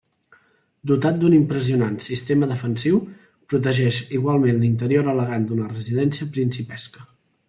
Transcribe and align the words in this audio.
Dotat 0.91 1.19
d'un 1.23 1.33
impressionant 1.39 1.99
sistema 2.05 2.49
defensiu, 2.53 2.97
protegeix 3.53 3.99
igualment 4.21 4.63
l'interior 4.65 5.11
elegant 5.13 5.49
d'una 5.51 5.69
residència 5.75 6.31
principesca. 6.39 7.07